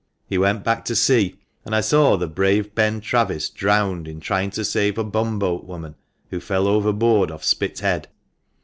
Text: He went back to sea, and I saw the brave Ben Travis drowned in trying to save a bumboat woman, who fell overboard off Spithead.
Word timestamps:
He 0.25 0.39
went 0.39 0.63
back 0.63 0.83
to 0.85 0.95
sea, 0.95 1.35
and 1.63 1.75
I 1.75 1.81
saw 1.81 2.17
the 2.17 2.25
brave 2.25 2.73
Ben 2.73 3.01
Travis 3.01 3.49
drowned 3.51 4.07
in 4.07 4.19
trying 4.19 4.49
to 4.49 4.65
save 4.65 4.97
a 4.97 5.03
bumboat 5.03 5.65
woman, 5.65 5.93
who 6.31 6.39
fell 6.39 6.65
overboard 6.65 7.29
off 7.29 7.43
Spithead. 7.43 8.07